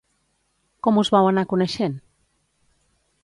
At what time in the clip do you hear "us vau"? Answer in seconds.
1.01-1.29